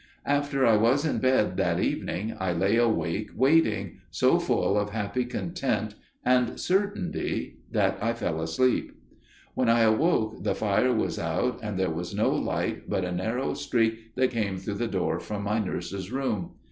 [0.25, 5.25] "After I was in bed that evening I lay awake waiting, so full of happy
[5.25, 5.93] content
[6.25, 8.99] and certainty that I fell asleep.
[9.53, 13.53] When I awoke the fire was out, and there was no light but a narrow
[13.53, 16.53] streak that came through the door from my nurse's room.